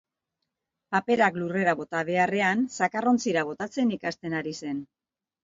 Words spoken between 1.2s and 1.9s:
lurrera